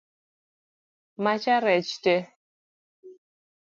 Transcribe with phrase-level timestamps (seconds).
[1.23, 2.21] Macha rech tee?